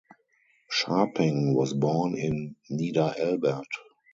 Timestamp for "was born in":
1.53-2.55